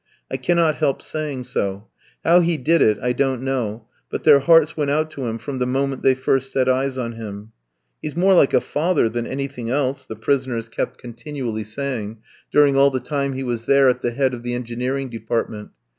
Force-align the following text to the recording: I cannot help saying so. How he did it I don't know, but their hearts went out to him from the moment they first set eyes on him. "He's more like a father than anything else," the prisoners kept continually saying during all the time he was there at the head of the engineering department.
I 0.31 0.37
cannot 0.37 0.77
help 0.77 0.99
saying 1.03 1.43
so. 1.43 1.87
How 2.25 2.39
he 2.39 2.57
did 2.57 2.81
it 2.81 2.97
I 3.03 3.13
don't 3.13 3.43
know, 3.43 3.85
but 4.09 4.23
their 4.23 4.39
hearts 4.39 4.75
went 4.75 4.89
out 4.89 5.11
to 5.11 5.27
him 5.27 5.37
from 5.37 5.59
the 5.59 5.67
moment 5.67 6.01
they 6.01 6.15
first 6.15 6.51
set 6.51 6.67
eyes 6.67 6.97
on 6.97 7.11
him. 7.11 7.51
"He's 8.01 8.15
more 8.15 8.33
like 8.33 8.55
a 8.55 8.61
father 8.61 9.07
than 9.09 9.27
anything 9.27 9.69
else," 9.69 10.07
the 10.07 10.15
prisoners 10.15 10.69
kept 10.69 10.97
continually 10.97 11.63
saying 11.65 12.17
during 12.51 12.75
all 12.75 12.89
the 12.89 12.99
time 12.99 13.33
he 13.33 13.43
was 13.43 13.65
there 13.65 13.89
at 13.89 14.01
the 14.01 14.09
head 14.09 14.33
of 14.33 14.41
the 14.41 14.55
engineering 14.55 15.07
department. 15.11 15.69